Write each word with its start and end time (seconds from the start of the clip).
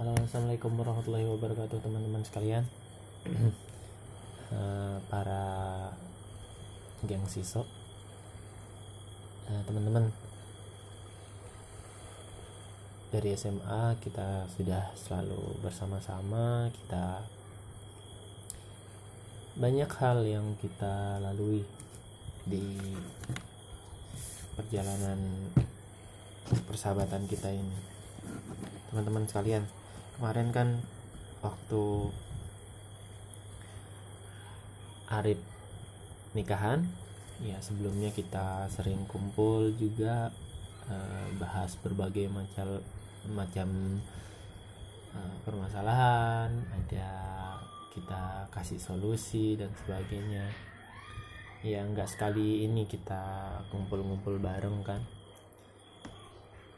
Halo, 0.00 0.16
assalamualaikum 0.16 0.80
warahmatullahi 0.80 1.28
wabarakatuh 1.28 1.84
teman-teman 1.84 2.24
sekalian. 2.24 2.64
Eh, 4.48 4.96
para 5.12 5.44
geng 7.04 7.28
sisok, 7.28 7.68
Eh, 9.44 9.62
teman-teman 9.68 10.08
dari 13.12 13.36
SMA 13.36 14.00
kita 14.00 14.48
sudah 14.48 14.88
selalu 14.96 15.60
bersama-sama. 15.60 16.72
Kita 16.72 17.20
banyak 19.60 19.90
hal 20.00 20.24
yang 20.24 20.56
kita 20.64 21.20
lalui 21.20 21.60
di 22.48 22.64
perjalanan 24.56 25.20
persahabatan 26.64 27.28
kita 27.28 27.52
ini 27.52 28.00
teman-teman 28.90 29.28
sekalian 29.28 29.62
kemarin 30.20 30.52
kan 30.52 30.68
waktu 31.40 32.12
Arif 35.08 35.40
nikahan 36.36 36.84
ya 37.40 37.56
sebelumnya 37.64 38.12
kita 38.12 38.68
sering 38.68 39.08
kumpul 39.08 39.72
juga 39.80 40.28
eh, 40.92 41.28
bahas 41.40 41.72
berbagai 41.80 42.28
macam 42.28 42.84
macam 43.32 43.68
eh, 45.16 45.34
permasalahan 45.48 46.52
ada 46.68 47.08
kita 47.96 48.44
kasih 48.52 48.76
solusi 48.76 49.56
dan 49.56 49.72
sebagainya. 49.72 50.52
Ya 51.64 51.80
nggak 51.80 52.12
sekali 52.12 52.68
ini 52.68 52.84
kita 52.84 53.56
kumpul-kumpul 53.72 54.36
bareng 54.36 54.84
kan. 54.84 55.00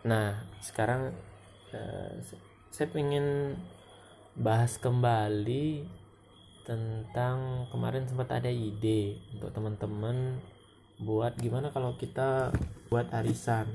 Nah 0.06 0.46
sekarang 0.62 1.10
eh, 1.74 2.22
saya 2.72 2.88
pengen 2.88 3.52
bahas 4.32 4.80
kembali 4.80 5.84
tentang 6.64 7.68
kemarin 7.68 8.08
sempat 8.08 8.32
ada 8.32 8.48
ide 8.48 9.20
untuk 9.36 9.52
teman-teman 9.52 10.40
buat 10.96 11.36
gimana 11.36 11.68
kalau 11.68 12.00
kita 12.00 12.48
buat 12.88 13.12
arisan. 13.12 13.68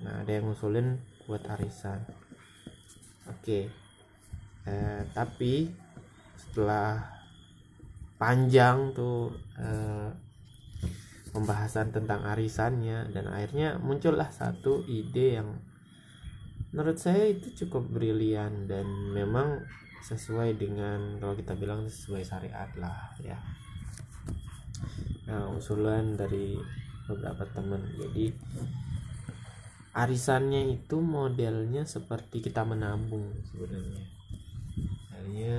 Nah 0.00 0.24
ada 0.24 0.32
yang 0.32 0.48
ngusulin 0.48 0.96
buat 1.28 1.44
arisan. 1.52 2.00
Oke. 3.28 3.68
Eh, 4.64 5.02
tapi 5.12 5.68
setelah 6.40 6.96
panjang 8.16 8.96
tuh 8.96 9.36
eh, 9.60 10.08
pembahasan 11.36 11.92
tentang 11.92 12.24
arisannya 12.24 13.12
dan 13.12 13.28
akhirnya 13.28 13.76
muncullah 13.76 14.32
satu 14.32 14.80
ide 14.88 15.36
yang 15.36 15.60
menurut 16.70 16.98
saya 16.98 17.30
itu 17.30 17.66
cukup 17.66 17.90
brilian 17.90 18.70
dan 18.70 18.86
memang 19.10 19.66
sesuai 20.00 20.56
dengan 20.56 21.18
kalau 21.20 21.34
kita 21.36 21.52
bilang 21.58 21.84
sesuai 21.86 22.22
syariat 22.24 22.70
lah 22.78 23.12
ya. 23.20 23.36
Nah 25.28 25.50
usulan 25.54 26.16
dari 26.16 26.56
beberapa 27.04 27.44
teman. 27.50 27.82
Jadi 27.98 28.32
arisannya 29.92 30.70
itu 30.78 31.02
modelnya 31.02 31.82
seperti 31.84 32.40
kita 32.40 32.62
menabung 32.62 33.34
sebenarnya. 33.50 34.04
Hanya 35.18 35.54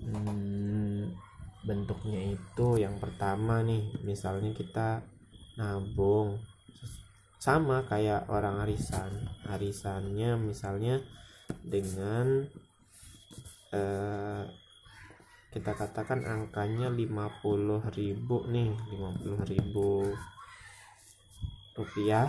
hmm, 0.00 1.12
bentuknya 1.68 2.34
itu 2.34 2.66
yang 2.80 2.96
pertama 2.96 3.60
nih 3.60 3.84
misalnya 4.02 4.54
kita 4.56 5.04
nabung 5.60 6.40
sama 7.36 7.84
kayak 7.84 8.32
orang 8.32 8.64
arisan. 8.64 9.28
Arisannya 9.46 10.40
misalnya 10.40 11.04
dengan 11.62 12.42
eh, 13.70 14.42
kita 15.56 15.72
katakan 15.72 16.20
angkanya 16.28 16.92
50.000 16.92 18.52
nih 18.52 18.76
50.000 18.92 20.36
rupiah 21.76 22.28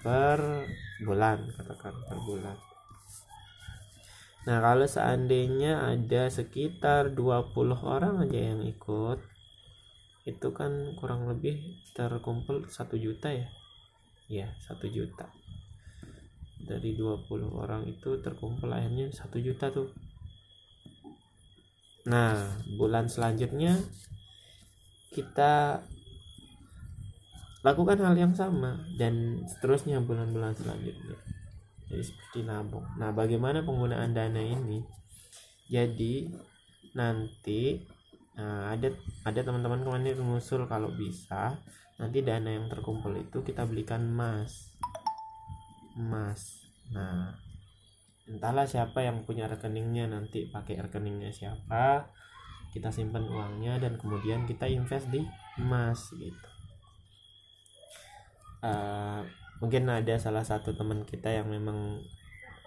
per 0.00 0.64
bulan 1.04 1.44
katakan 1.56 1.94
per 2.08 2.18
bulan. 2.24 2.56
Nah 4.48 4.64
kalau 4.64 4.88
seandainya 4.88 5.92
ada 5.92 6.32
sekitar 6.32 7.12
20 7.12 7.52
orang 7.84 8.24
aja 8.24 8.40
yang 8.52 8.64
ikut 8.64 9.20
itu 10.28 10.48
kan 10.52 10.92
kurang 11.00 11.24
lebih 11.28 11.80
terkumpul 11.96 12.68
satu 12.68 13.00
juta 13.00 13.32
ya 13.32 13.48
ya 14.28 14.48
satu 14.60 14.86
juta 14.88 15.26
dari 16.60 16.92
20 16.94 17.24
orang 17.48 17.88
itu 17.88 18.20
terkumpul 18.20 18.68
akhirnya 18.68 19.08
satu 19.10 19.40
juta 19.40 19.72
tuh 19.72 19.88
Nah, 22.08 22.56
bulan 22.80 23.04
selanjutnya 23.04 23.76
kita 25.12 25.84
lakukan 27.60 28.00
hal 28.00 28.16
yang 28.16 28.32
sama 28.32 28.80
dan 28.96 29.44
seterusnya 29.44 30.00
bulan-bulan 30.00 30.56
selanjutnya. 30.56 31.20
Jadi 31.88 32.04
seperti 32.04 32.48
nabung. 32.48 32.84
Nah, 32.96 33.12
bagaimana 33.12 33.60
penggunaan 33.60 34.16
dana 34.16 34.40
ini? 34.40 34.80
Jadi 35.68 36.32
nanti 36.96 37.84
nah, 38.38 38.72
ada 38.72 38.88
ada 39.26 39.40
teman-teman 39.42 39.82
kemarin 39.82 40.16
mengusul 40.22 40.64
kalau 40.70 40.94
bisa 40.94 41.58
nanti 41.98 42.22
dana 42.22 42.46
yang 42.46 42.70
terkumpul 42.70 43.10
itu 43.18 43.42
kita 43.42 43.66
belikan 43.66 44.14
emas. 44.14 44.78
Emas. 45.98 46.62
Nah, 46.94 47.34
entahlah 48.28 48.68
siapa 48.68 49.00
yang 49.00 49.24
punya 49.24 49.48
rekeningnya 49.48 50.04
nanti 50.06 50.52
pakai 50.52 50.84
rekeningnya 50.84 51.32
siapa 51.32 52.12
kita 52.68 52.92
simpan 52.92 53.24
uangnya 53.24 53.80
dan 53.80 53.96
kemudian 53.96 54.44
kita 54.44 54.68
invest 54.68 55.08
di 55.08 55.24
emas 55.56 56.12
gitu 56.12 56.48
uh, 58.60 59.24
mungkin 59.64 59.88
ada 59.88 60.20
salah 60.20 60.44
satu 60.44 60.76
teman 60.76 61.08
kita 61.08 61.32
yang 61.32 61.48
memang 61.48 62.04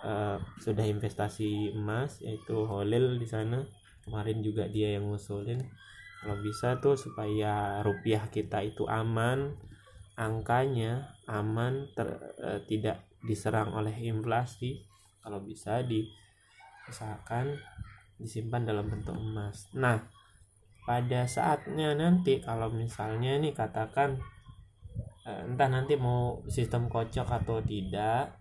uh, 0.01 0.41
sudah 0.57 0.83
investasi 0.83 1.77
emas 1.77 2.19
yaitu 2.25 2.65
Holil 2.65 3.21
di 3.21 3.29
sana 3.29 3.61
kemarin 4.11 4.43
juga 4.43 4.67
dia 4.67 4.99
yang 4.99 5.07
ngusulin 5.07 5.63
kalau 6.21 6.37
bisa 6.43 6.77
tuh 6.77 6.93
supaya 6.93 7.81
rupiah 7.81 8.29
kita 8.29 8.61
itu 8.61 8.85
aman 8.85 9.57
angkanya 10.13 11.17
aman 11.25 11.89
ter, 11.97 12.13
uh, 12.37 12.61
tidak 12.69 13.01
diserang 13.25 13.73
oleh 13.73 13.93
inflasi. 14.05 14.85
Kalau 15.25 15.41
bisa 15.41 15.81
diusahakan 15.81 17.57
disimpan 18.21 18.69
dalam 18.69 18.85
bentuk 18.85 19.17
emas. 19.17 19.69
Nah 19.73 19.97
pada 20.85 21.25
saatnya 21.25 21.97
nanti 21.97 22.37
kalau 22.41 22.69
misalnya 22.69 23.37
nih 23.37 23.53
katakan 23.53 24.17
eh, 25.29 25.45
entah 25.45 25.69
nanti 25.69 25.93
mau 25.93 26.41
sistem 26.49 26.89
kocok 26.89 27.29
atau 27.29 27.61
tidak 27.61 28.33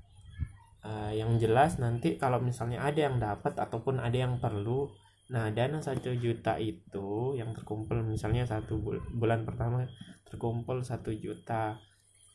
eh, 0.84 1.20
yang 1.20 1.36
jelas 1.36 1.76
nanti 1.76 2.16
kalau 2.16 2.40
misalnya 2.40 2.80
ada 2.80 3.12
yang 3.12 3.20
dapat 3.20 3.60
ataupun 3.60 4.00
ada 4.00 4.16
yang 4.16 4.40
perlu 4.40 4.88
nah 5.30 5.46
dana 5.54 5.78
satu 5.78 6.10
juta 6.18 6.58
itu 6.58 7.38
yang 7.38 7.54
terkumpul 7.54 8.02
misalnya 8.02 8.42
satu 8.42 8.82
bulan 9.14 9.46
pertama 9.46 9.86
terkumpul 10.30 10.82
satu 10.86 11.10
juta. 11.10 11.78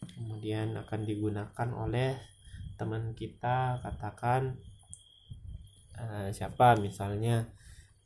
Kemudian 0.05 0.75
akan 0.75 1.01
digunakan 1.07 1.69
oleh 1.75 2.13
teman 2.75 3.15
kita 3.15 3.79
katakan 3.83 4.59
uh, 5.97 6.27
siapa 6.29 6.75
misalnya 6.77 7.47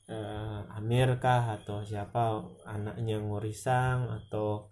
uh, 0.08 0.64
Amir 0.78 1.18
kah 1.18 1.60
atau 1.60 1.82
siapa 1.84 2.40
anaknya 2.64 3.20
ngurisang 3.20 4.08
atau 4.10 4.70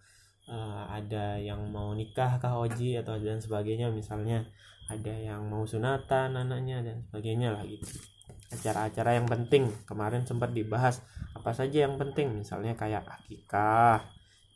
uh, 0.47 0.85
ada 0.87 1.35
yang 1.41 1.67
mau 1.73 1.91
nikah 1.97 2.37
kah 2.37 2.57
Oji 2.61 2.95
atau 2.95 3.17
dan 3.19 3.41
sebagainya. 3.41 3.91
Misalnya 3.91 4.45
ada 4.87 5.11
yang 5.11 5.45
mau 5.51 5.67
sunatan 5.67 6.37
anaknya 6.37 6.79
dan 6.85 7.03
sebagainya 7.03 7.51
lah 7.51 7.65
gitu 7.67 8.16
acara-acara 8.47 9.19
yang 9.19 9.27
penting. 9.27 9.71
Kemarin 9.83 10.23
sempat 10.23 10.55
dibahas 10.55 11.03
apa 11.35 11.51
saja 11.51 11.87
yang 11.87 11.99
penting. 11.99 12.43
Misalnya 12.43 12.73
kayak 12.79 13.03
akikah 13.07 14.07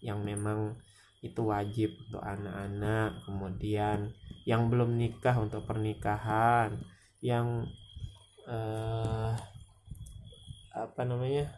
yang 0.02 0.24
memang 0.24 0.80
itu 1.22 1.42
wajib 1.44 1.94
untuk 2.08 2.24
anak-anak. 2.24 3.26
Kemudian 3.28 4.16
yang 4.48 4.72
belum 4.72 4.96
nikah 4.96 5.36
untuk 5.38 5.68
pernikahan. 5.68 6.80
Yang 7.22 7.70
uh, 8.48 9.36
apa 10.72 11.02
namanya? 11.04 11.52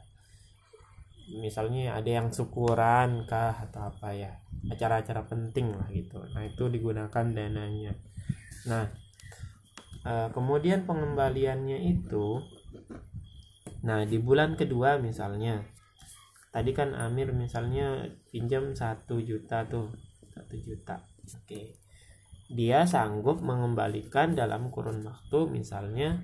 Misalnya 1.24 1.95
ada 1.95 2.09
yang 2.19 2.27
syukuran 2.36 3.24
kah 3.29 3.56
atau 3.69 3.88
apa 3.94 4.12
ya? 4.12 4.31
Acara-acara 4.68 5.24
penting 5.29 5.71
lah 5.71 5.88
gitu. 5.94 6.19
Nah 6.33 6.44
itu 6.44 6.68
digunakan 6.68 7.25
dananya. 7.31 7.95
Nah 8.68 9.02
uh, 10.03 10.29
kemudian 10.31 10.88
pengembaliannya 10.88 11.83
itu 11.88 12.39
nah 13.83 14.07
di 14.07 14.15
bulan 14.15 14.55
kedua 14.55 14.95
misalnya 14.95 15.67
tadi 16.55 16.71
kan 16.71 16.95
Amir 16.95 17.35
misalnya 17.35 18.07
pinjam 18.31 18.71
satu 18.71 19.19
juta 19.19 19.67
tuh 19.67 19.91
satu 20.31 20.55
juta 20.55 21.03
oke. 21.27 21.44
Okay 21.44 21.83
dia 22.53 22.85
sanggup 22.85 23.41
mengembalikan 23.41 24.38
dalam 24.38 24.69
kurun 24.69 25.01
waktu 25.01 25.39
misalnya 25.50 26.21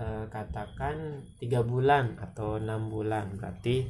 eh, 0.00 0.24
katakan 0.26 1.22
tiga 1.38 1.62
bulan 1.62 2.18
atau 2.18 2.58
enam 2.58 2.90
bulan 2.90 3.38
berarti 3.38 3.86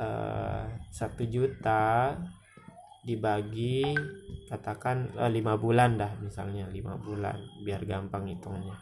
eh, 0.00 0.64
satu 0.88 1.22
juta 1.28 2.16
dibagi 3.06 3.96
katakan 4.50 5.16
eh, 5.16 5.30
lima 5.32 5.56
bulan 5.56 5.96
dah 5.96 6.12
misalnya 6.20 6.68
lima 6.68 7.00
bulan 7.00 7.38
biar 7.64 7.84
gampang 7.88 8.28
hitungnya 8.28 8.76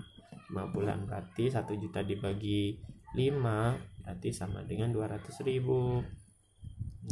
lima 0.49 0.65
bulan 0.73 1.05
berarti 1.05 1.53
satu 1.53 1.76
juta 1.76 2.00
dibagi 2.00 2.81
lima 3.15 3.76
berarti 4.03 4.32
sama 4.32 4.65
dengan 4.65 4.88
dua 4.88 5.05
ratus 5.12 5.44
ribu. 5.44 6.00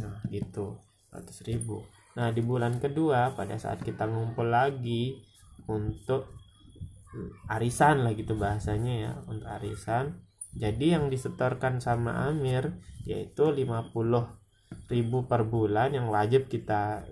Nah 0.01 0.17
gitu 0.33 0.81
ratus 1.13 1.45
ribu. 1.45 1.85
Nah 2.17 2.33
di 2.33 2.41
bulan 2.41 2.81
kedua 2.81 3.37
pada 3.37 3.61
saat 3.61 3.85
kita 3.85 4.09
ngumpul 4.09 4.49
lagi 4.49 5.21
untuk 5.69 6.33
arisan 7.49 8.05
lah 8.05 8.13
gitu 8.13 8.37
bahasanya 8.37 8.93
ya 8.93 9.11
untuk 9.25 9.49
arisan 9.49 10.21
jadi 10.53 10.97
yang 10.99 11.09
disetorkan 11.09 11.81
sama 11.81 12.29
Amir 12.29 12.77
yaitu 13.09 13.49
50 13.49 13.65
ribu 14.87 15.27
per 15.27 15.43
bulan 15.43 15.91
yang 15.91 16.07
wajib 16.07 16.47
kita 16.47 17.03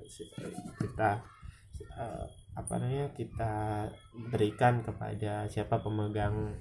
kita 0.80 1.24
uh, 2.00 2.26
apa 2.56 2.74
namanya 2.80 3.12
kita 3.12 3.54
berikan 4.32 4.80
kepada 4.80 5.52
siapa 5.52 5.84
pemegang 5.84 6.56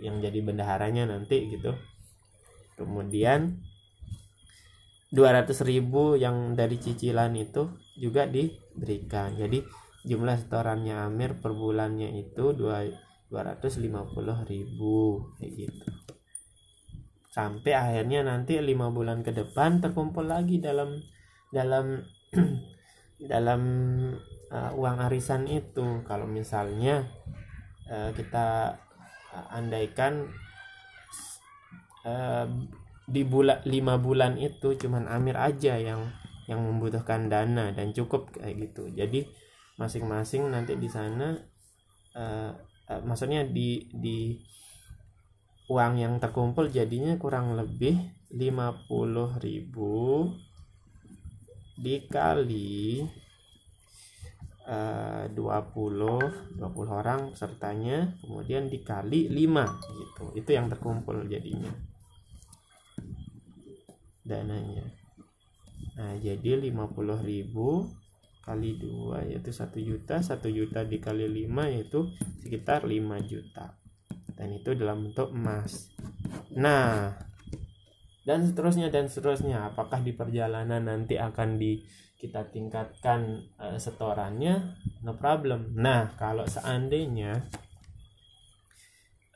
yang 0.00 0.20
jadi 0.20 0.40
bendaharanya 0.40 1.08
nanti 1.08 1.48
gitu. 1.52 1.76
Kemudian 2.76 3.60
200 5.12 5.52
ribu 5.68 6.16
yang 6.16 6.56
dari 6.56 6.80
cicilan 6.80 7.36
itu 7.36 7.68
juga 8.00 8.24
diberikan. 8.24 9.36
Jadi 9.36 9.60
jumlah 10.08 10.40
setorannya 10.40 11.04
Amir 11.04 11.36
per 11.36 11.52
bulannya 11.52 12.16
itu 12.16 12.56
250 12.56 13.28
ribu 14.48 15.28
kayak 15.36 15.52
gitu 15.52 15.99
sampai 17.30 17.72
akhirnya 17.78 18.26
nanti 18.26 18.58
lima 18.58 18.90
bulan 18.90 19.22
ke 19.22 19.30
depan 19.30 19.78
terkumpul 19.78 20.26
lagi 20.26 20.58
dalam 20.58 20.98
dalam 21.54 22.02
dalam 23.32 23.62
uh, 24.50 24.70
uang 24.74 24.98
arisan 25.06 25.46
itu. 25.46 26.02
Kalau 26.02 26.26
misalnya 26.26 27.06
uh, 27.86 28.10
kita 28.10 28.74
uh, 29.30 29.46
andaikan 29.54 30.26
uh, 32.02 32.46
di 33.10 33.22
bulan 33.26 33.62
lima 33.66 33.98
bulan 33.98 34.38
itu 34.38 34.78
cuman 34.78 35.10
Amir 35.10 35.38
aja 35.38 35.78
yang 35.78 36.10
yang 36.50 36.62
membutuhkan 36.66 37.30
dana 37.30 37.70
dan 37.70 37.94
cukup 37.94 38.34
kayak 38.34 38.70
gitu. 38.70 38.90
Jadi 38.90 39.22
masing-masing 39.78 40.50
nanti 40.50 40.74
di 40.74 40.90
sana 40.90 41.38
uh, 42.18 42.50
uh, 42.90 43.00
maksudnya 43.06 43.46
di 43.46 43.86
di 43.94 44.34
uang 45.70 46.02
yang 46.02 46.18
terkumpul 46.18 46.66
jadinya 46.66 47.14
kurang 47.14 47.54
lebih 47.54 47.94
50.000 48.34 48.90
dikali 51.78 53.06
uh, 54.66 55.30
20 55.30 56.58
20 56.58 56.58
orang 56.90 57.30
sertanya 57.38 58.18
kemudian 58.18 58.66
dikali 58.66 59.30
5 59.30 59.94
gitu. 59.94 60.24
Itu 60.34 60.50
yang 60.50 60.66
terkumpul 60.66 61.30
jadinya. 61.30 61.70
Dananya. 64.26 64.90
Nah 65.94 66.18
jadi 66.18 66.58
50.000 66.66 66.74
kali 68.42 68.70
2 68.74 69.30
yaitu 69.30 69.54
1 69.54 69.70
juta 69.86 70.18
1 70.18 70.34
juta 70.50 70.82
dikali 70.82 71.46
5 71.46 71.74
yaitu 71.78 72.10
sekitar 72.42 72.82
5 72.82 73.30
juta 73.30 73.79
dan 74.40 74.56
itu 74.56 74.72
dalam 74.72 75.04
bentuk 75.04 75.28
emas. 75.36 75.92
Nah 76.56 77.12
dan 78.24 78.48
seterusnya 78.48 78.88
dan 78.88 79.12
seterusnya. 79.12 79.68
Apakah 79.68 80.00
di 80.00 80.16
perjalanan 80.16 80.80
nanti 80.80 81.20
akan 81.20 81.60
di 81.60 81.84
kita 82.16 82.48
tingkatkan 82.48 83.44
uh, 83.60 83.76
setorannya? 83.76 84.80
No 85.04 85.20
problem. 85.20 85.76
Nah 85.76 86.16
kalau 86.16 86.48
seandainya 86.48 87.44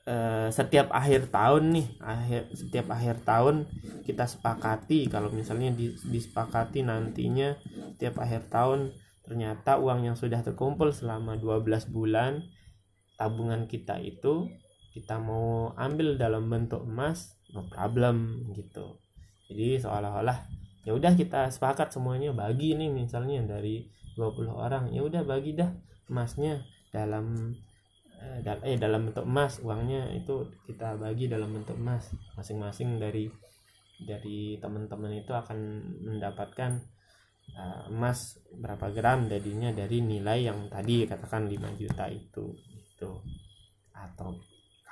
uh, 0.08 0.48
setiap 0.48 0.88
akhir 0.92 1.28
tahun 1.32 1.76
nih 1.80 1.86
akhir 2.00 2.42
setiap 2.52 2.86
akhir 2.92 3.16
tahun 3.24 3.68
kita 4.04 4.24
sepakati 4.28 5.08
kalau 5.08 5.32
misalnya 5.32 5.72
disepakati 6.08 6.84
nantinya 6.84 7.56
setiap 7.96 8.20
akhir 8.20 8.52
tahun 8.52 8.92
ternyata 9.24 9.80
uang 9.80 10.04
yang 10.04 10.16
sudah 10.16 10.44
terkumpul 10.44 10.92
selama 10.92 11.40
12 11.40 11.88
bulan 11.88 12.44
tabungan 13.16 13.64
kita 13.64 13.96
itu 14.04 14.52
kita 14.94 15.18
mau 15.18 15.74
ambil 15.74 16.14
dalam 16.14 16.46
bentuk 16.46 16.86
emas 16.86 17.34
no 17.50 17.66
problem 17.66 18.46
gitu. 18.54 19.02
Jadi 19.50 19.82
seolah-olah 19.82 20.38
ya 20.86 20.94
udah 20.94 21.18
kita 21.18 21.50
sepakat 21.50 21.90
semuanya 21.90 22.30
bagi 22.30 22.78
nih 22.78 22.94
misalnya 22.94 23.42
dari 23.58 23.90
20 24.14 24.54
orang 24.54 24.94
ya 24.94 25.02
udah 25.02 25.26
bagi 25.26 25.58
dah 25.58 25.74
emasnya 26.06 26.62
dalam 26.94 27.50
eh, 28.22 28.38
eh 28.46 28.78
dalam 28.78 29.10
bentuk 29.10 29.26
emas 29.26 29.58
uangnya 29.58 30.14
itu 30.14 30.46
kita 30.70 30.94
bagi 30.94 31.26
dalam 31.26 31.50
bentuk 31.50 31.74
emas. 31.74 32.14
Masing-masing 32.38 33.02
dari 33.02 33.26
dari 33.98 34.58
teman-teman 34.62 35.10
itu 35.18 35.34
akan 35.34 35.58
mendapatkan 36.02 36.70
uh, 37.54 37.86
emas 37.90 38.38
berapa 38.50 38.90
gram 38.90 39.30
jadinya 39.30 39.70
dari 39.70 40.02
nilai 40.02 40.50
yang 40.50 40.66
tadi 40.66 41.06
katakan 41.06 41.46
5 41.46 41.80
juta 41.80 42.10
itu 42.10 42.54
itu 42.74 43.10
atau 43.94 44.34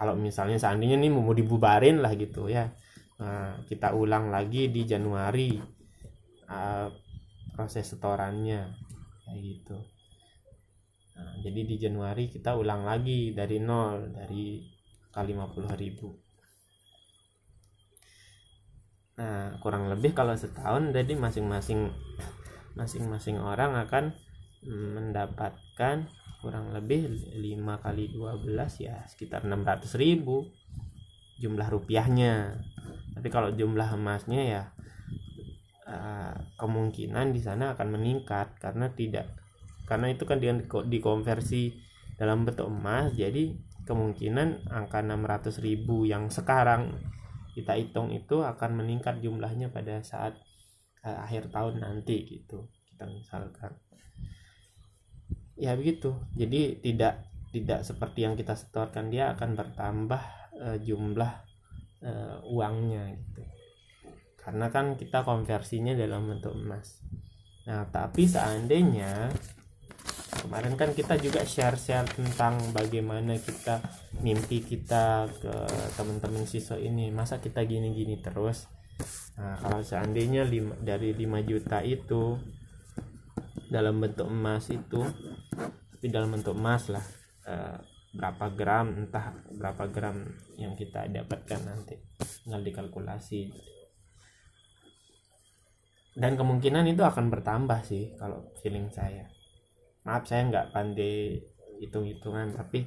kalau 0.02 0.18
misalnya 0.18 0.58
seandainya 0.58 0.98
nih 0.98 1.14
mau 1.14 1.30
dibubarin 1.30 2.02
lah 2.02 2.10
gitu 2.18 2.50
ya. 2.50 2.74
Nah, 3.22 3.62
kita 3.70 3.94
ulang 3.94 4.34
lagi 4.34 4.66
di 4.66 4.82
Januari 4.82 5.54
uh, 6.50 6.90
proses 7.54 7.86
setorannya 7.86 8.66
kayak 9.22 9.38
gitu. 9.38 9.78
Nah, 11.14 11.38
jadi 11.46 11.60
di 11.62 11.76
Januari 11.78 12.26
kita 12.26 12.58
ulang 12.58 12.82
lagi 12.82 13.30
dari 13.30 13.62
nol 13.62 14.10
dari 14.10 14.66
kali 15.14 15.38
50 15.38 15.70
ribu. 15.78 16.10
Nah 19.22 19.54
kurang 19.62 19.86
lebih 19.86 20.16
kalau 20.18 20.32
setahun 20.32 20.90
jadi 20.90 21.14
masing-masing 21.14 21.92
masing-masing 22.74 23.38
orang 23.38 23.76
akan 23.76 24.16
mendapatkan 24.66 26.08
kurang 26.42 26.74
lebih 26.74 27.06
5 27.38 27.38
kali 27.80 28.10
12 28.10 28.50
ya 28.82 29.06
sekitar 29.06 29.46
600 29.46 29.86
ribu 29.96 30.50
jumlah 31.38 31.70
rupiahnya. 31.70 32.58
Tapi 33.14 33.28
kalau 33.30 33.54
jumlah 33.54 33.94
emasnya 33.94 34.42
ya 34.42 34.62
uh, 35.86 36.34
kemungkinan 36.58 37.34
di 37.34 37.40
sana 37.42 37.74
akan 37.74 37.98
meningkat 37.98 38.58
karena 38.58 38.90
tidak 38.92 39.30
karena 39.86 40.14
itu 40.14 40.24
kan 40.24 40.38
dengan 40.38 40.64
dikonversi 40.66 41.74
dalam 42.16 42.46
bentuk 42.46 42.70
emas 42.70 43.12
jadi 43.12 43.52
kemungkinan 43.82 44.70
angka 44.70 45.02
600 45.02 45.58
ribu 45.58 46.06
yang 46.06 46.30
sekarang 46.30 46.94
kita 47.52 47.76
hitung 47.76 48.14
itu 48.14 48.40
akan 48.40 48.80
meningkat 48.80 49.20
jumlahnya 49.20 49.68
pada 49.68 50.00
saat 50.00 50.38
uh, 51.04 51.18
akhir 51.26 51.50
tahun 51.52 51.82
nanti 51.82 52.24
gitu 52.24 52.70
kita 52.88 53.04
misalkan 53.10 53.74
ya 55.62 55.78
begitu. 55.78 56.18
Jadi 56.34 56.82
tidak 56.82 57.30
tidak 57.54 57.86
seperti 57.86 58.26
yang 58.26 58.34
kita 58.34 58.58
setorkan 58.58 59.14
dia 59.14 59.30
akan 59.30 59.54
bertambah 59.54 60.22
uh, 60.58 60.78
jumlah 60.82 61.32
uh, 62.02 62.36
uangnya 62.50 63.14
gitu. 63.14 63.42
Karena 64.42 64.66
kan 64.74 64.98
kita 64.98 65.22
konversinya 65.22 65.94
dalam 65.94 66.26
bentuk 66.26 66.58
emas. 66.58 66.98
Nah 67.70 67.86
tapi 67.94 68.26
seandainya 68.26 69.30
kemarin 70.42 70.74
kan 70.74 70.90
kita 70.90 71.14
juga 71.22 71.46
share-share 71.46 72.10
tentang 72.10 72.58
bagaimana 72.74 73.38
kita 73.38 73.78
mimpi 74.18 74.66
kita 74.66 75.30
ke 75.30 75.54
teman-teman 75.94 76.42
siswa 76.42 76.74
ini 76.74 77.14
masa 77.14 77.38
kita 77.38 77.62
gini-gini 77.62 78.18
terus. 78.18 78.66
Nah 79.38 79.54
kalau 79.62 79.78
seandainya 79.78 80.42
lima, 80.42 80.74
dari 80.82 81.14
5 81.14 81.46
juta 81.46 81.78
itu 81.86 82.34
dalam 83.68 84.00
bentuk 84.00 84.28
emas 84.28 84.68
itu 84.72 85.00
tapi 85.92 86.06
dalam 86.10 86.34
bentuk 86.34 86.56
emas 86.58 86.90
lah 86.90 87.04
e, 87.46 87.54
berapa 88.12 88.52
gram 88.52 88.92
entah 88.92 89.32
berapa 89.56 89.88
gram 89.88 90.20
yang 90.60 90.76
kita 90.76 91.08
dapatkan 91.08 91.60
nanti 91.64 91.96
tinggal 92.44 92.60
dikalkulasi. 92.60 93.48
Dan 96.12 96.36
kemungkinan 96.36 96.84
itu 96.92 97.00
akan 97.00 97.32
bertambah 97.32 97.80
sih 97.88 98.12
kalau 98.20 98.52
feeling 98.60 98.92
saya. 98.92 99.32
Maaf 100.04 100.28
saya 100.28 100.44
nggak 100.44 100.76
pandai 100.76 101.40
hitung-hitungan 101.80 102.52
tapi 102.52 102.84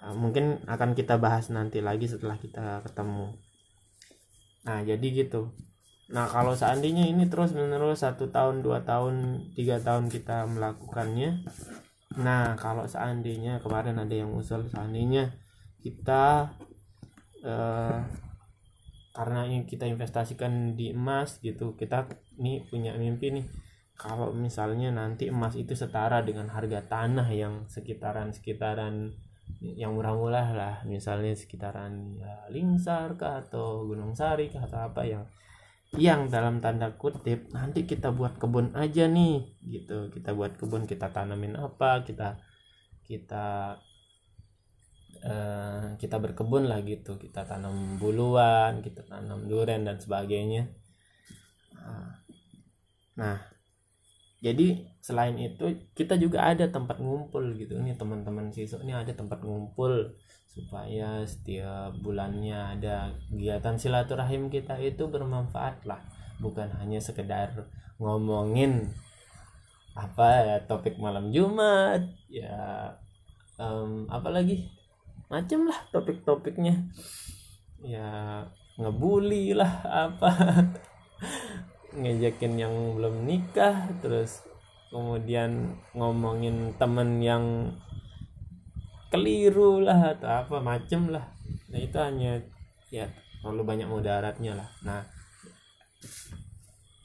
uh, 0.00 0.16
mungkin 0.16 0.64
akan 0.64 0.96
kita 0.96 1.20
bahas 1.20 1.52
nanti 1.52 1.84
lagi 1.84 2.08
setelah 2.08 2.40
kita 2.40 2.80
ketemu. 2.88 3.36
Nah 4.64 4.80
jadi 4.80 5.06
gitu 5.12 5.52
Nah 6.08 6.24
kalau 6.24 6.56
seandainya 6.56 7.04
ini 7.04 7.28
terus 7.28 7.52
menerus 7.52 8.00
satu 8.00 8.32
tahun 8.32 8.64
dua 8.64 8.84
tahun 8.88 9.48
tiga 9.52 9.76
tahun 9.80 10.08
kita 10.08 10.48
melakukannya, 10.48 11.44
nah 12.16 12.56
kalau 12.56 12.88
seandainya 12.88 13.60
kemarin 13.60 14.00
ada 14.00 14.14
yang 14.16 14.32
usul 14.32 14.64
seandainya 14.72 15.36
kita 15.84 16.48
uh, 17.44 18.00
karena 19.12 19.50
ini 19.50 19.66
kita 19.66 19.84
investasikan 19.84 20.78
di 20.78 20.94
emas 20.94 21.42
gitu 21.42 21.74
kita 21.74 22.06
nih 22.38 22.70
punya 22.70 22.94
mimpi 22.94 23.34
nih 23.34 23.46
kalau 23.98 24.30
misalnya 24.30 24.94
nanti 24.94 25.26
emas 25.26 25.58
itu 25.58 25.74
setara 25.74 26.22
dengan 26.22 26.46
harga 26.54 26.86
tanah 26.86 27.26
yang 27.34 27.66
sekitaran 27.66 28.30
sekitaran 28.30 29.10
yang 29.58 29.98
murah-murah 29.98 30.54
lah 30.54 30.74
misalnya 30.86 31.34
sekitaran 31.34 32.14
ya 32.14 32.46
Lingsar 32.54 33.18
kah 33.18 33.42
atau 33.42 33.90
Gunung 33.90 34.14
Sari 34.14 34.54
kah 34.54 34.70
atau 34.70 34.86
apa 34.86 35.02
yang 35.02 35.26
yang 35.96 36.28
dalam 36.28 36.60
tanda 36.60 36.92
kutip 37.00 37.48
nanti 37.56 37.88
kita 37.88 38.12
buat 38.12 38.36
kebun 38.36 38.76
aja 38.76 39.08
nih 39.08 39.48
gitu. 39.64 40.12
Kita 40.12 40.36
buat 40.36 40.60
kebun 40.60 40.84
kita 40.84 41.08
tanamin 41.08 41.56
apa 41.56 42.04
kita 42.04 42.36
kita 43.08 43.78
uh, 45.24 45.96
kita 45.96 46.16
berkebun 46.20 46.68
lah 46.68 46.84
gitu. 46.84 47.16
Kita 47.16 47.48
tanam 47.48 47.96
buluan 47.96 48.84
kita 48.84 49.08
tanam 49.08 49.48
durian 49.48 49.88
dan 49.88 49.96
sebagainya. 49.96 50.68
Nah 53.16 53.57
jadi 54.38 54.86
selain 55.02 55.34
itu 55.34 55.90
kita 55.98 56.14
juga 56.14 56.46
ada 56.46 56.70
tempat 56.70 57.02
ngumpul 57.02 57.58
gitu. 57.58 57.74
Ini 57.74 57.98
teman-teman 57.98 58.54
siswa 58.54 58.78
ini 58.86 58.94
ada 58.94 59.10
tempat 59.10 59.42
ngumpul 59.42 60.14
supaya 60.46 61.26
setiap 61.26 61.94
bulannya 61.98 62.78
ada 62.78 63.10
kegiatan 63.30 63.74
silaturahim 63.74 64.46
kita 64.46 64.78
itu 64.78 65.10
bermanfaat 65.10 65.82
lah. 65.90 65.98
Bukan 66.38 66.70
hanya 66.78 67.02
sekedar 67.02 67.66
ngomongin 67.98 68.94
apa 69.98 70.28
ya 70.46 70.56
topik 70.70 70.94
malam 71.02 71.34
Jumat 71.34 72.06
ya 72.30 72.94
um, 73.58 74.06
apa 74.06 74.30
lagi 74.30 74.70
macem 75.26 75.66
lah 75.66 75.82
topik-topiknya. 75.90 76.86
Ya 77.82 78.46
ngebully 78.78 79.50
lah 79.58 79.82
apa 79.82 80.30
ngejakin 81.98 82.54
yang 82.58 82.74
belum 82.94 83.26
nikah 83.26 83.90
terus 83.98 84.46
kemudian 84.88 85.76
ngomongin 85.92 86.72
temen 86.80 87.20
yang 87.20 87.74
keliru 89.08 89.80
lah 89.80 90.16
atau 90.16 90.44
apa 90.44 90.56
macem 90.60 91.08
lah. 91.08 91.32
Nah 91.72 91.80
itu 91.80 91.96
hanya 91.96 92.40
ya 92.92 93.08
terlalu 93.40 93.62
banyak 93.64 93.88
mudaratnya 93.88 94.56
lah. 94.56 94.68
Nah 94.84 95.00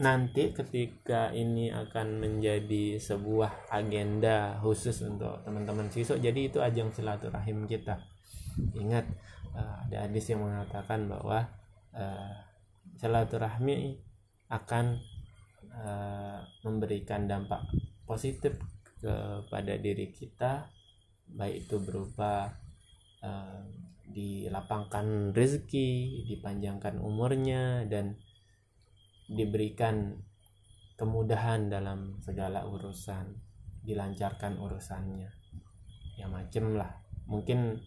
nanti 0.03 0.51
ketika 0.51 1.31
ini 1.31 1.71
akan 1.71 2.19
menjadi 2.19 3.00
sebuah 3.00 3.71
agenda 3.71 4.59
khusus 4.59 5.00
untuk 5.05 5.39
teman-teman 5.47 5.88
siswa 5.88 6.19
jadi 6.19 6.51
itu 6.51 6.59
ajang 6.59 6.91
silaturahim 6.91 7.63
kita. 7.69 8.03
Ingat 8.75 9.07
uh, 9.55 9.88
ada 9.88 10.07
hadis 10.07 10.27
yang 10.27 10.43
mengatakan 10.43 11.07
bahwa 11.07 11.47
uh, 11.95 12.35
silaturahmi 13.00 14.02
akan 14.53 15.01
uh, 15.74 16.39
memberikan 16.62 17.25
dampak 17.25 17.65
positif 18.05 18.53
kepada 19.01 19.75
diri 19.81 20.13
kita 20.13 20.69
baik 21.33 21.65
itu 21.67 21.81
berupa 21.81 22.53
uh, 23.25 23.63
dilapangkan 24.13 25.33
rezeki, 25.33 26.24
dipanjangkan 26.29 27.01
umurnya 27.01 27.88
dan 27.89 28.13
diberikan 29.25 30.22
kemudahan 30.93 31.74
dalam 31.74 32.22
segala 32.22 32.69
urusan, 32.69 33.33
dilancarkan 33.81 34.62
urusannya. 34.62 35.31
Ya 36.19 36.29
macem 36.29 36.77
lah. 36.77 37.01
Mungkin 37.25 37.81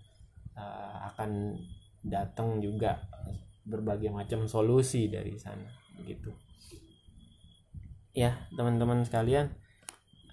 uh, 0.59 0.97
akan 1.15 1.55
datang 2.03 2.59
juga 2.59 3.07
berbagai 3.63 4.11
macam 4.11 4.51
solusi 4.51 5.07
dari 5.07 5.39
sana 5.39 5.86
begitu 6.07 6.31
ya 8.17 8.49
teman-teman 8.57 9.05
sekalian. 9.05 9.53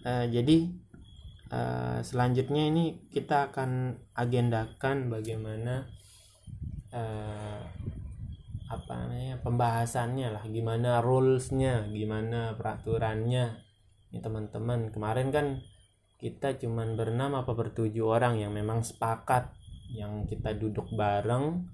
Uh, 0.07 0.23
jadi 0.31 0.71
uh, 1.51 1.99
selanjutnya 1.99 2.71
ini 2.71 3.03
kita 3.11 3.51
akan 3.51 3.99
agendakan 4.15 5.11
bagaimana 5.11 5.91
uh, 6.95 7.59
apa 8.71 8.91
namanya 8.95 9.35
pembahasannya 9.43 10.31
lah. 10.31 10.43
Gimana 10.47 11.03
rulesnya 11.03 11.91
gimana 11.91 12.55
peraturannya. 12.55 13.59
Ini 14.15 14.23
teman-teman 14.23 14.95
kemarin 14.95 15.29
kan 15.35 15.59
kita 16.23 16.55
cuman 16.55 16.95
berenam 16.95 17.35
apa 17.35 17.51
bertujuh 17.51 18.07
orang 18.07 18.39
yang 18.39 18.55
memang 18.55 18.79
sepakat 18.79 19.51
yang 19.91 20.23
kita 20.23 20.55
duduk 20.55 20.87
bareng 20.95 21.67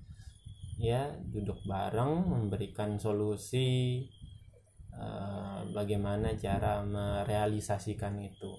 ya 0.80 1.12
duduk 1.28 1.60
bareng 1.68 2.24
memberikan 2.32 2.96
solusi 2.96 4.08
Eh, 5.00 5.62
bagaimana 5.72 6.36
cara 6.36 6.84
merealisasikan 6.84 8.20
itu 8.20 8.52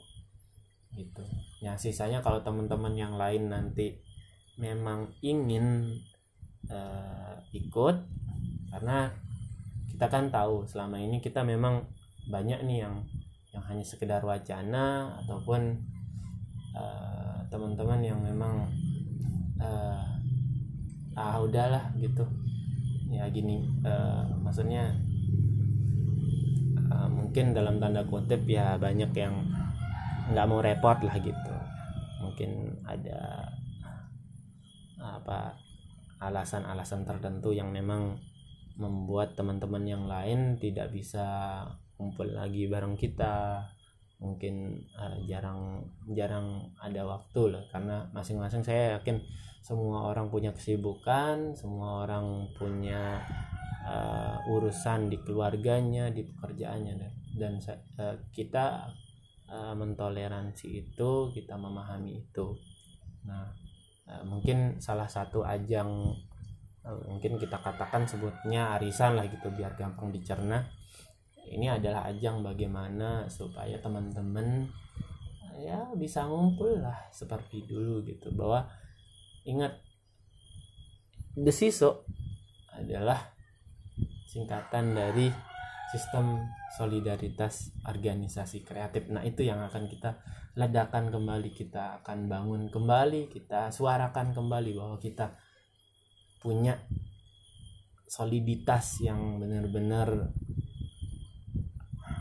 gitu. 0.96 1.20
Ya 1.60 1.76
sisanya 1.76 2.24
kalau 2.24 2.40
teman-teman 2.40 2.96
yang 2.96 3.20
lain 3.20 3.52
nanti 3.52 4.00
memang 4.56 5.12
ingin 5.20 5.96
uh, 6.66 7.36
ikut 7.52 7.96
karena 8.72 9.12
kita 9.92 10.06
kan 10.08 10.32
tahu 10.32 10.64
selama 10.64 10.96
ini 10.98 11.20
kita 11.20 11.44
memang 11.44 11.84
banyak 12.32 12.64
nih 12.64 12.88
yang 12.88 13.04
yang 13.52 13.64
hanya 13.68 13.84
sekedar 13.84 14.24
wacana 14.24 15.12
ataupun 15.24 15.76
uh, 16.72 17.38
teman-teman 17.52 18.00
yang 18.00 18.18
memang 18.18 18.64
uh, 19.60 20.19
ah 21.20 21.36
udahlah 21.44 21.92
gitu. 22.00 22.24
Ya 23.12 23.28
gini 23.28 23.60
uh, 23.84 24.24
maksudnya 24.40 24.96
uh, 26.88 27.08
mungkin 27.10 27.52
dalam 27.52 27.76
tanda 27.76 28.00
kutip 28.08 28.48
ya 28.48 28.80
banyak 28.80 29.12
yang 29.12 29.34
nggak 30.32 30.48
mau 30.48 30.64
repot 30.64 30.96
lah 31.04 31.16
gitu. 31.20 31.54
Mungkin 32.24 32.80
ada 32.88 33.44
apa 35.00 35.56
alasan-alasan 36.20 37.08
tertentu 37.08 37.52
yang 37.56 37.72
memang 37.72 38.20
membuat 38.76 39.36
teman-teman 39.36 39.84
yang 39.84 40.04
lain 40.08 40.56
tidak 40.56 40.88
bisa 40.92 41.60
kumpul 42.00 42.28
lagi 42.32 42.64
bareng 42.64 42.96
kita. 42.96 43.68
Mungkin 44.20 44.84
uh, 44.96 45.16
jarang 45.24 45.84
jarang 46.12 46.68
ada 46.76 47.04
waktu 47.08 47.56
lah 47.56 47.64
karena 47.72 48.04
masing-masing 48.12 48.60
saya 48.60 49.00
yakin 49.00 49.16
semua 49.61 50.09
orang 50.09 50.33
punya 50.33 50.50
kesibukan 50.57 51.52
semua 51.52 52.05
orang 52.09 52.49
punya 52.57 53.21
uh, 53.85 54.37
urusan 54.49 55.12
di 55.12 55.21
keluarganya 55.21 56.09
di 56.09 56.25
pekerjaannya 56.25 56.95
dan, 56.97 57.12
dan 57.37 57.52
uh, 58.00 58.17
kita 58.33 58.88
uh, 59.50 59.75
mentoleransi 59.76 60.67
itu 60.88 61.11
kita 61.35 61.59
memahami 61.59 62.25
itu. 62.25 62.57
Nah 63.26 63.52
uh, 64.09 64.25
mungkin 64.25 64.81
salah 64.81 65.07
satu 65.07 65.45
ajang 65.45 66.14
uh, 66.87 67.00
mungkin 67.09 67.37
kita 67.37 67.61
katakan 67.61 68.07
sebutnya 68.07 68.76
arisan 68.79 69.19
lah 69.19 69.26
gitu 69.29 69.50
biar 69.52 69.76
gampang 69.76 70.14
dicerna. 70.14 70.64
Ini 71.50 71.83
adalah 71.83 72.07
ajang 72.07 72.47
bagaimana 72.47 73.26
supaya 73.26 73.75
teman-teman 73.83 74.71
ya 75.61 75.93
bisa 75.99 76.25
ngumpul 76.25 76.79
lah 76.79 77.11
seperti 77.11 77.67
dulu 77.67 78.07
gitu 78.07 78.31
bahwa 78.33 78.64
ingat 79.44 79.78
desiso 81.37 82.04
adalah 82.75 83.32
singkatan 84.30 84.94
dari 84.94 85.30
sistem 85.90 86.47
solidaritas 86.78 87.75
organisasi 87.82 88.62
kreatif. 88.62 89.11
Nah, 89.11 89.26
itu 89.26 89.42
yang 89.42 89.59
akan 89.66 89.90
kita 89.90 90.23
ledakan 90.54 91.11
kembali, 91.11 91.50
kita 91.50 92.02
akan 92.02 92.30
bangun 92.30 92.70
kembali, 92.70 93.26
kita 93.26 93.75
suarakan 93.75 94.30
kembali 94.30 94.70
bahwa 94.78 94.97
kita 95.02 95.35
punya 96.38 96.78
soliditas 98.06 99.02
yang 99.02 99.38
benar-benar 99.38 100.30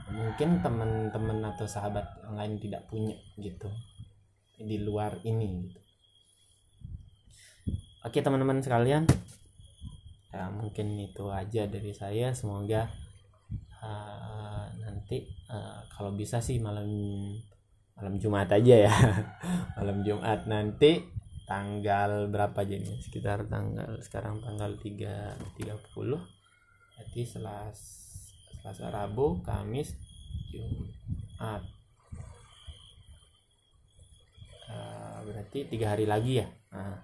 mungkin 0.10 0.60
teman-teman 0.60 1.40
atau 1.56 1.66
sahabat 1.66 2.04
yang 2.26 2.36
lain 2.36 2.54
tidak 2.60 2.84
punya 2.90 3.16
gitu 3.40 3.70
di 4.60 4.82
luar 4.82 5.18
ini 5.24 5.70
gitu. 5.70 5.89
Oke 8.00 8.24
teman-teman 8.24 8.64
sekalian. 8.64 9.04
Ya 10.32 10.48
mungkin 10.48 10.96
itu 10.96 11.28
aja 11.28 11.68
dari 11.68 11.92
saya. 11.92 12.32
Semoga 12.32 12.88
uh, 13.84 14.72
nanti 14.80 15.28
uh, 15.52 15.84
kalau 15.92 16.16
bisa 16.16 16.40
sih 16.40 16.64
malam 16.64 16.88
malam 18.00 18.16
Jumat 18.16 18.48
aja 18.48 18.88
ya. 18.88 18.96
Malam 19.80 20.08
Jumat 20.08 20.48
nanti 20.48 21.04
tanggal 21.44 22.32
berapa 22.32 22.64
jadi 22.64 22.88
sekitar 23.04 23.52
tanggal 23.52 24.00
sekarang 24.00 24.40
tanggal 24.40 24.80
3 24.80 25.60
30 25.60 25.60
jadi 27.00 27.22
selas 27.28 27.78
Selasa 28.60 28.92
Rabu 28.92 29.44
Kamis 29.44 29.96
Jumat. 30.52 31.64
Uh, 34.70 35.20
berarti 35.28 35.68
tiga 35.68 35.96
hari 35.96 36.06
lagi 36.08 36.44
ya? 36.44 36.48
Nah, 36.70 36.99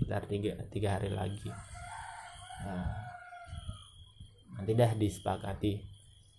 sekitar 0.00 0.24
tiga, 0.24 0.56
tiga 0.72 0.96
hari 0.96 1.12
lagi. 1.12 1.52
Nah, 2.64 2.88
nanti 4.56 4.72
dah 4.72 4.96
disepakati. 4.96 5.76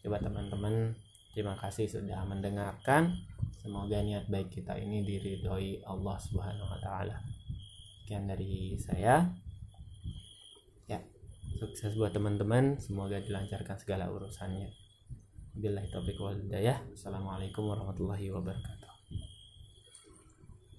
Coba 0.01 0.18
teman-teman 0.18 0.98
terima 1.38 1.53
kasih 1.62 1.86
sudah 1.86 2.25
mendengarkan. 2.25 3.13
Semoga 3.62 4.01
niat 4.01 4.25
baik 4.25 4.50
kita 4.50 4.74
ini 4.82 5.06
diridhoi 5.06 5.86
Allah 5.86 6.18
Subhanahu 6.18 6.65
wa 6.65 6.80
taala. 6.82 7.22
Sekian 8.01 8.25
dari 8.25 8.74
saya. 8.82 9.30
Ya 10.89 10.98
sukses 11.62 11.94
buat 11.94 12.18
teman-teman. 12.18 12.82
Semoga 12.82 13.22
dilancarkan 13.22 13.77
segala 13.77 14.10
urusannya. 14.10 14.74
Billahi 15.53 15.94
taufiq 15.94 16.18
hidayah. 16.18 16.82
Assalamualaikum 16.98 17.70
warahmatullahi 17.70 18.34
wabarakatuh. 18.34 18.80